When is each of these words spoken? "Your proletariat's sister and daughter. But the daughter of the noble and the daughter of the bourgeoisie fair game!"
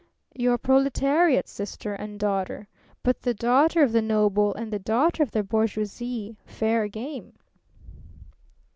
"Your 0.33 0.57
proletariat's 0.57 1.51
sister 1.51 1.93
and 1.93 2.19
daughter. 2.19 2.67
But 3.03 3.21
the 3.21 3.35
daughter 3.35 3.83
of 3.83 3.91
the 3.91 4.01
noble 4.01 4.51
and 4.55 4.73
the 4.73 4.79
daughter 4.79 5.21
of 5.21 5.29
the 5.29 5.43
bourgeoisie 5.43 6.37
fair 6.43 6.87
game!" 6.87 7.33